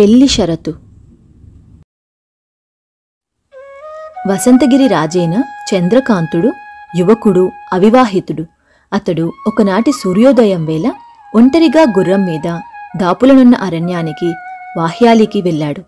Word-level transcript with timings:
పెళ్ళి 0.00 0.28
షరతు. 0.28 0.70
వసంతగిరి 4.26 4.86
రాజైన 4.86 5.42
చంద్రకాంతుడు 5.74 6.52
యువకుడు 6.96 7.50
అవివాహితుడు. 7.72 8.44
అతడు 8.92 9.32
ఒకనాటి 9.46 9.92
సూర్యోదయం 9.92 10.64
వేళ 10.64 10.92
ఒంటరిగా 11.36 11.82
గుర్రం 11.98 12.24
మీద 12.24 12.58
దాపులనున్న 12.96 13.54
అరణ్యానికి 13.54 14.34
వాహ్యాలికి 14.76 15.42
వెళ్ళాడు. 15.42 15.84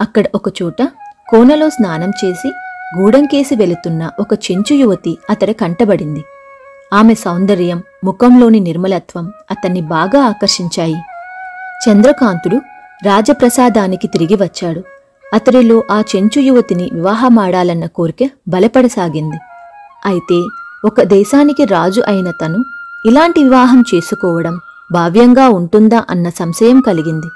అక్కడ 0.00 0.24
ఒకచోట 0.34 0.82
కోనలో 1.28 1.68
స్నానం 1.68 2.12
చేసి 2.24 2.48
గూడంకేసి 2.98 3.54
వెళుతున్న 3.54 4.10
ఒక 4.20 4.32
చెంచు 4.32 4.74
యువతి 4.74 5.18
అతడి 5.30 5.52
కంటబడింది. 5.52 6.24
ఆమె 6.92 7.14
సౌందర్యం 7.14 7.82
ముఖంలోని 8.04 8.60
నిర్మలత్వం 8.60 9.32
అతన్ని 9.50 9.80
బాగా 9.80 10.24
ఆకర్షించాయి. 10.24 10.96
చంద్రకాంతుడు 11.88 12.60
రాజప్రసాదానికి 13.04 14.06
తిరిగి 14.06 14.34
వచ్చాడు. 14.34 14.82
అతడిలో 15.34 15.82
ఆ 15.90 16.02
చెంచు 16.16 16.40
యువతిని 16.40 16.90
వివాహమాడాలన్న 16.92 17.86
కోరిక 17.86 18.30
బలపడసాగింది. 18.48 19.36
అయితే 20.06 20.42
ఒక 20.84 21.02
దేశానికి 21.02 21.64
రాజు 21.64 22.00
అయిన 22.00 22.30
తను 22.30 22.64
ఇలాంటి 23.06 23.42
వివాహం 23.44 23.84
చేసుకోవడం 23.94 24.60
భావ్యంగా 24.92 25.48
ఉంటుందా 25.48 26.04
అన్న 26.10 26.28
సంశయం 26.28 26.80
కలిగింది. 26.80 27.26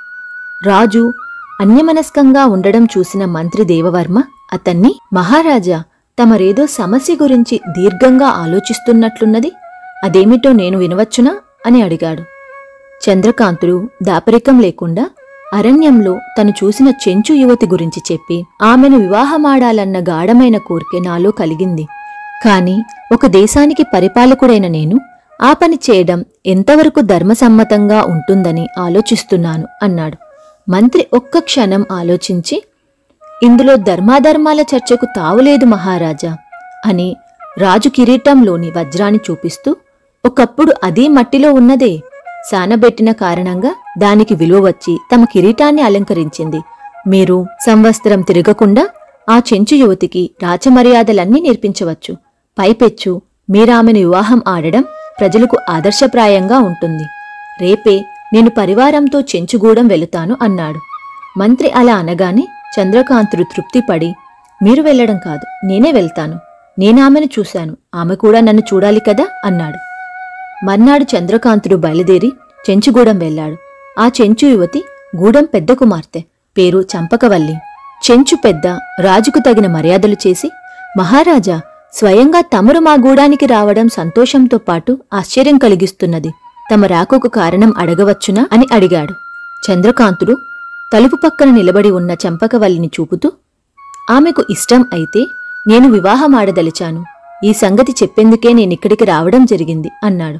రాజు 0.66 1.12
అన్యమనస్కంగా 1.60 2.46
ఉండడం 2.46 2.84
చూసిన 2.84 3.24
మంత్రి 3.24 3.64
దేవవర్మ 3.64 4.22
అతన్ని 4.52 4.94
మహారాజా 5.12 5.82
తమరేదో 6.22 6.66
సమస్య 6.66 7.14
గురించి 7.22 7.60
దీర్ఘంగా 7.68 8.26
ఆలోచిస్తున్నట్లున్నది? 8.26 9.52
అదేమిటో 10.04 10.52
నేను 10.52 10.78
వినవచ్చునా? 10.78 11.36
అని 11.66 11.82
అడిగాడు. 11.82 12.22
చంద్రకాంతుడు 13.10 13.88
దాపరికం 14.02 14.60
లేకుండా 14.60 15.10
అరణ్యంలో 15.54 16.20
తను 16.38 16.50
చూసిన 16.50 16.88
చెంచు 16.88 17.34
యువతి 17.34 17.66
గురించి 17.66 18.00
చెప్పి 18.12 18.44
ఆమెను 18.62 18.96
వివాహమాడాలన్న 18.98 19.98
గాఢమైన 20.00 20.56
కోరిక 20.58 21.02
నాలో 21.02 21.30
కలిగింది. 21.30 21.84
కాని 22.44 22.76
ఒక 23.12 23.26
దేశానికి 23.26 23.82
పరిపాలకుడైన 23.94 24.66
నేను 24.68 25.00
ఆ 25.42 25.52
పని 25.52 25.78
చేయడం 25.86 26.24
ఎంతవరకు 26.46 27.00
ధర్మసమ్మతంగా 27.00 28.02
ఉంటుందని 28.02 28.66
ఆలోచిస్తున్నాను 28.78 29.66
అన్నాడు. 29.82 30.16
మంత్రి 30.68 31.06
ఒక్క 31.12 31.38
క్షణం 31.38 31.86
ఆలోచించి 31.92 32.62
ఇందులో 33.42 33.76
ధర్మాధర్మాల 33.76 34.60
చర్చకు 34.60 35.06
తావులేదు 35.16 35.66
మహారాజా 35.66 36.36
అని 36.86 37.16
రాజు 37.58 37.88
కిరీటంలోని 37.88 38.70
వజ్రాన్ని 38.76 39.20
చూపిస్తూ 39.30 39.76
ఒకప్పుడు 40.26 40.72
అదే 40.84 41.08
మట్టిలో 41.08 41.52
ఉన్నదే 41.52 41.92
సానబెట్టిన 42.50 43.12
కారణంగా 43.12 43.72
దానికి 43.98 44.34
విలువ 44.34 44.66
వచ్చి 44.66 44.98
తమ 45.14 45.24
కిరీటాన్ని 45.24 45.82
అలంకరించింది. 45.82 46.60
మీరు 47.06 47.46
సంవత్సరం 47.66 48.20
తిరగకుండా 48.20 48.88
ఆ 49.30 49.40
చెంచు 49.54 49.76
యువతికి 49.76 50.30
రాచమర్యాదలన్నీ 50.42 51.40
నేర్పించవచ్చు. 51.40 52.14
పైపెచ్చు 52.58 53.22
మీరామెను 53.50 53.98
వివాహం 53.98 54.42
ఆడడం 54.48 54.84
ప్రజలకు 55.20 55.58
ఆదర్శప్రాయంగా 55.70 56.58
ఉంటుంది. 56.58 57.04
రేపే 57.60 58.04
నేను 58.32 58.50
పరివారంతో 58.50 59.20
చెంచుగూడెం 59.20 59.86
వెళుతాను 59.86 60.36
అన్నాడు. 60.42 60.78
మంత్రి 61.38 61.70
అలా 61.70 61.96
అనగానే 61.96 62.48
చంద్రకాంతుడు 62.80 63.42
తృప్తిపడి 63.42 64.14
మీరు 64.62 64.82
వెళ్ళడం 64.82 65.18
కాదు 65.24 65.66
నేనే 65.66 65.92
వెళ్తాను. 65.92 66.38
నేనామెను 66.78 67.28
చూశాను. 67.38 67.76
ఆమె 67.94 68.14
కూడా 68.14 68.40
నన్ను 68.40 68.62
చూడాలి 68.74 69.00
కదా? 69.00 69.26
అన్నాడు. 69.44 69.78
మర్నాడు 70.66 71.06
చంద్రకాంతుడు 71.18 71.76
బయలుదేరి 71.76 72.32
చెంచుగూడెం 72.70 73.18
వెళ్ళాడు. 73.18 73.56
ఆ 74.00 74.10
చెంచు 74.20 74.48
యువతి 74.48 74.84
గూడెం 75.16 75.44
పెద్ద 75.44 75.72
కుమార్తె 75.72 76.20
పేరు 76.58 76.80
చంపకవల్లి. 76.80 77.54
చెంచు 78.06 78.36
పెద్ద 78.44 78.66
రాజుకు 79.00 79.38
తగిన 79.38 79.66
మర్యాదలు 79.66 80.16
చేసి 80.26 80.50
మహారాజా 80.98 81.60
స్వయంగా 81.94 82.40
తమరు 82.40 82.78
మా 82.78 82.92
గూడానికి 82.92 83.46
రావడం 83.46 83.88
సంతోషంతో 83.88 84.58
పాటు 84.58 84.98
ఆశ్చర్యం 85.14 85.58
కలిగిస్తున్నది. 85.58 86.30
తమ 86.74 86.84
రాకకు 86.84 87.28
కారణం 87.28 87.72
అడగవచ్చునా? 87.78 88.46
అని 88.52 88.66
అడిగాడు. 88.72 89.14
చంద్రకాంతుడు 89.72 90.36
తలుపు 90.94 91.16
పక్కన 91.16 91.50
నిలబడి 91.50 91.90
ఉన్న 91.90 92.10
చంపకవల్లిని 92.12 92.90
చూపుతూ 93.00 93.32
ఆమెకు 94.10 94.44
ఇష్టం 94.50 94.82
అయితే 94.92 95.26
నేను 95.68 95.88
వివాహమాడదలిచాను. 95.88 97.04
ఈ 97.44 97.52
సంగతి 97.52 97.92
చెప్పేందుకే 98.02 98.52
నేనిక్కడికి 98.52 99.04
రావడం 99.04 99.44
జరిగింది 99.44 99.90
అన్నాడు. 100.04 100.38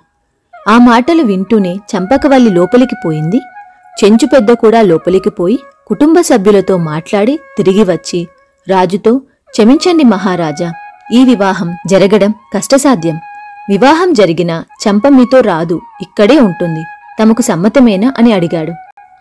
ఆ 0.70 0.78
మాటలు 0.78 1.22
వింటూనే 1.22 1.76
చంపకవల్లి 1.76 2.50
లోపలికి 2.50 2.96
పోయింది. 3.04 3.40
చెంచు 4.04 4.26
పెద్ద 4.26 4.52
కూడా 4.52 4.82
లోపలికి 4.82 5.30
పోయి 5.30 5.58
కుటుంబ 5.86 6.20
సభ్యులతో 6.20 6.76
మాట్లాడి 6.76 7.38
తిరిగి 7.56 7.84
వచ్చి 7.84 8.28
రాజుతో 8.68 9.18
క్షమించండి 9.50 10.04
మహారాజా 10.04 10.72
ఈ 11.12 11.24
వివాహం 11.24 11.76
జరగడం 11.86 12.34
కష్టసాధ్యం. 12.56 13.16
వివాహం 13.70 14.12
జరిగినా 14.12 14.64
చంప 14.84 15.08
మీతో 15.08 15.40
రాదు 15.40 15.80
ఇక్కడే 16.02 16.38
ఉంటుంది 16.38 16.82
తమకు 17.22 17.42
సమ్మతమేనా? 17.42 18.12
అని 18.18 18.32
అడిగాడు. 18.32 18.72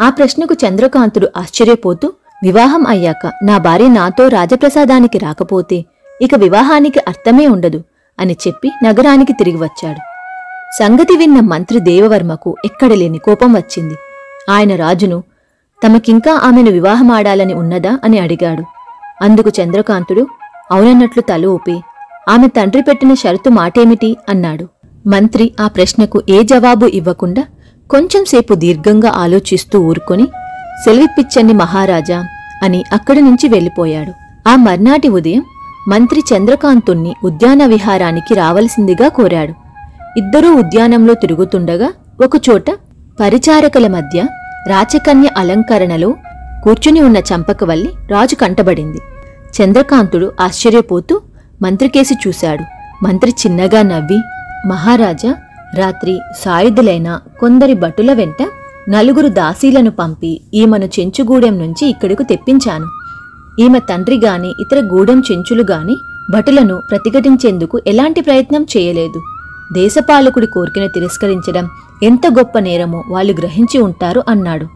ఆ 0.04 0.10
ప్రశ్నకు 0.10 0.54
చంద్రకాంతుడు 0.54 1.28
ఆశ్చర్యపోతూ 1.38 2.14
వివాహం 2.44 2.88
అయ్యాక 2.88 3.32
నా 3.44 3.58
భార్య 3.58 3.88
నాతో 3.88 4.28
రాజప్రసాదానికి 4.28 5.18
రాకపోతే 5.18 5.86
ఇక 6.22 6.36
వివాహానికి 6.36 7.00
అర్థమే 7.00 7.48
ఉండదు 7.48 7.84
అని 8.20 8.38
చెప్పి 8.48 8.72
నగరానికి 8.84 9.34
తిరిగి 9.34 9.58
వచ్చాడు. 9.58 10.00
సంగతి 10.84 11.18
విన్న 11.18 11.40
మంత్రి 11.40 11.80
దేవవర్మకు 11.80 12.58
ఎక్కడలేని 12.66 13.18
కోపం 13.18 13.54
వచ్చింది. 13.54 13.96
ఆయన 14.50 14.76
రాజును 14.76 15.24
తమకింకా 15.84 16.42
ఆమెను 16.44 16.72
వివాహమాడాలని 16.72 17.54
ఉన్నదా 17.54 18.00
అని 18.04 18.20
అడిగాడు. 18.20 18.64
అందుకు 19.22 19.52
చంద్రకాంతుడు 19.62 20.28
అవునన్నట్లు 20.72 21.22
తల 21.22 21.46
ఊపి 21.46 21.82
ఆమె 22.30 22.48
తండ్రి 22.48 22.82
పెట్టిన 22.82 23.14
షరతు 23.14 23.50
మాటేమిటి? 23.50 24.18
అన్నాడు. 24.30 24.68
మంత్రి 25.08 25.52
ఆ 25.60 25.68
ప్రశ్నకు 25.68 26.22
ఏ 26.30 26.44
జవాబు 26.44 26.86
ఇవ్వకుండా 26.86 27.44
కొంచెంసేపు 27.90 28.54
దీర్ఘంగా 28.54 29.10
ఆలోచిస్తూ 29.10 29.80
ఊరుకొని 29.80 30.28
సెలవిప్పిచ్చండి 30.84 31.54
మహారాజా 31.54 32.20
అని 32.64 32.84
అక్కడి 32.94 33.22
నుంచి 33.22 33.50
వెళ్ళిపోయాడు. 33.50 34.12
ఆ 34.50 34.56
మర్నాటి 34.56 35.10
ఉదయం 35.10 35.44
మంత్రి 35.88 36.22
చంద్రకాంతుణ్ణి 36.32 37.16
ఉద్యాన 37.24 37.66
విహారానికి 37.66 38.34
రావలసిందిగా 38.34 39.08
కోరాడు. 39.08 39.54
ఇద్దరూ 40.18 40.54
ఉద్యానంలో 40.54 41.14
తిరుగుతుండగా 41.14 41.90
ఒకచోట 42.26 42.70
పరిచారకుల 43.20 43.88
మధ్య 43.88 44.28
రాచకన్య 44.68 45.30
అలంకరణలో 45.38 46.16
కూర్చుని 46.64 47.02
ఉన్న 47.02 47.18
చంపకవల్లి 47.18 47.90
రాజు 48.12 48.36
కంటబడింది. 48.36 48.98
చంద్రకాంతుడు 49.58 50.32
ఆశ్చర్యపోతూ 50.42 51.22
మంత్రికేసి 51.62 52.16
చూశాడు. 52.28 52.64
మంత్రి 53.06 53.34
చిన్నగా 53.46 53.82
నవ్వి 53.82 54.18
మహారాజా 54.68 55.36
రాత్రి 55.76 56.20
సాయుధులైన 56.46 57.20
కొందరి 57.40 57.74
భటుల 57.74 58.14
వెంట 58.14 58.50
నలుగురు 58.90 59.28
దాసీలను 59.28 59.92
పంపి 59.92 60.42
ఈమెను 60.54 60.86
చెంచుగూడెం 60.86 61.58
నుంచి 61.60 61.90
ఇక్కడకు 61.90 62.24
తెప్పించాను. 62.24 62.86
ఈమె 63.62 63.80
తండ్రి 63.80 64.18
గాని 64.18 64.50
ఇతర 64.60 64.80
గూడెం 64.80 65.24
చెంచులు 65.32 65.64
గాని 65.72 65.98
భటులను 66.32 66.82
ప్రతిఘటించేందుకు 66.92 67.82
ఎలాంటి 67.88 68.22
ప్రయత్నం 68.22 68.66
చేయలేదు. 68.78 69.22
దేశపాలకుడి 69.74 70.48
కోరికను 70.48 70.88
తిరస్కరించడం 70.88 71.70
ఎంత 72.04 72.28
గొప్ప 72.28 72.60
నేరమో 72.60 73.04
వాళ్ళు 73.10 73.34
గ్రహించి 73.34 73.82
ఉంటారు 73.82 74.24
అన్నాడు. 74.30 74.68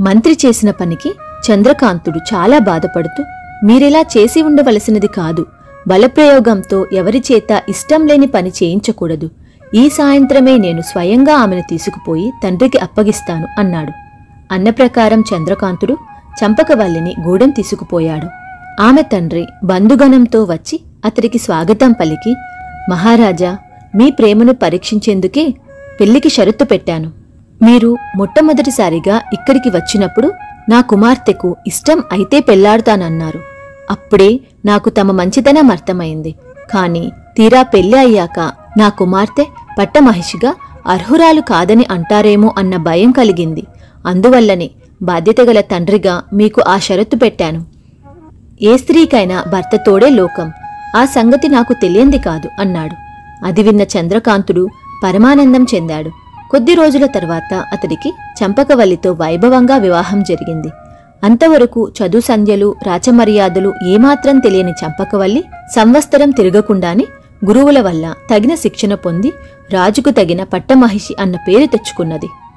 మంత్రి 0.00 0.38
చేసిన 0.46 0.70
పనికి 0.70 1.14
చంద్రకాంతుడు 1.46 2.18
చాలా 2.18 2.58
బాధపడుతూ 2.58 3.24
మీరిలా 3.64 4.00
చేసి 4.00 4.42
ఉండవలసినది 4.42 5.06
కాదు. 5.06 5.46
బలప్రయోగంతో 5.88 6.86
ఎవరి 6.92 7.22
చేత 7.32 7.62
ఇష్టం 7.68 8.06
లేని 8.06 8.26
పని 8.26 8.48
చేయించకూడదు. 8.48 9.30
ఈ 9.74 9.88
సాయంత్రమే 9.88 10.56
నేను 10.56 10.80
స్వయంగా 10.80 11.34
ఆమెను 11.34 11.62
తీసుకుపోయి 11.70 12.32
తండ్రికి 12.44 12.78
అప్పగిస్తాను 12.78 13.46
అన్నాడు. 13.58 13.92
అన్నప్రకారం 14.52 15.20
చంద్రకాంతుడు 15.20 15.96
చంపకవల్లిని 16.44 17.14
గూడెం 17.20 17.50
తీసుకుపోయాడు. 17.50 18.28
ఆమె 18.82 19.02
తండ్రి 19.02 19.46
బంధుగణంతో 19.64 20.44
వచ్చి 20.44 20.80
అతడికి 21.04 21.38
స్వాగతం 21.38 21.92
పలికి 21.92 22.34
మహారాజా 22.90 23.56
మీ 23.94 24.10
ప్రేమను 24.10 24.52
పరీక్షించేందుకే 24.52 25.54
పెళ్ళికి 26.00 26.28
షరత్తు 26.28 26.64
పెట్టాను. 26.64 27.10
మీరు 27.62 27.96
మొట్టమొదటిసారిగా 28.16 29.20
ఇక్కడికి 29.32 29.68
వచ్చినప్పుడు 29.68 30.32
నా 30.68 30.80
కుమార్తెకు 30.80 31.56
ఇష్టం 31.66 32.02
అయితే 32.12 32.40
పెళ్ళాడుతానన్నారు. 32.40 33.40
అప్పుడే 33.90 34.40
నాకు 34.64 34.90
తమ 34.90 35.12
మంచితనం 35.12 35.70
అర్థమైంది. 35.70 36.34
కాని 36.70 37.12
తీరా 37.36 37.62
పెళ్ళి 37.62 37.98
అయ్యాక 37.98 38.52
నా 38.78 38.88
కుమార్తె 38.88 39.46
పట్టమహిషిగా 39.78 40.54
అర్హురాలు 40.86 41.40
కాదని 41.40 41.86
అంటారేమో 41.90 42.54
అన్న 42.58 42.76
భయం 42.76 43.12
కలిగింది. 43.12 43.66
అందువల్లనే 44.06 44.70
బాధ్యతగల 45.02 45.60
తండ్రిగా 45.60 46.22
మీకు 46.32 46.62
ఆ 46.68 46.78
షరతు 46.78 47.16
పెట్టాను. 47.16 47.64
ఏ 48.62 48.76
స్త్రీకైనా 48.76 49.44
భర్తతోడే 49.48 50.08
లోకం. 50.08 50.52
ఆ 50.96 51.04
సంగతి 51.04 51.48
నాకు 51.48 51.72
తెలియంది 51.72 52.18
కాదు 52.18 52.48
అన్నాడు. 52.60 53.05
అది 53.46 53.62
విన్న 53.62 53.82
చంద్రకాంతుడు 53.82 54.68
పరమానందం 55.04 55.66
చెందాడు. 55.74 56.10
కొద్ది 56.50 56.74
రోజుల 56.74 57.06
తర్వాత 57.06 57.64
అతడికి 57.72 58.10
చంపకవల్లితో 58.38 59.12
వైభవంగా 59.12 59.76
వివాహం 59.76 60.22
జరిగింది. 60.22 60.70
అంతవరకు 61.24 61.92
చదువు 61.98 62.20
సంధ్యలు 62.20 62.74
రాచమర్యాదలు 62.86 63.74
ఏమాత్రం 63.86 64.38
తెలియని 64.38 64.72
చంపకవల్లి 64.72 65.44
సంవత్సరం 65.76 66.30
తిరగకుండానే 66.30 67.06
గురువుల 67.46 67.80
వల్ల 67.80 68.14
తగిన 68.30 68.54
శిక్షణ 68.54 68.94
పొంది 68.94 69.32
రాజుకు 69.72 70.10
తగిన 70.10 70.42
పట్టమహిషి 70.44 71.16
అన్న 71.20 71.36
పేరు 71.36 71.66
తెచ్చుకున్నది. 71.66 72.28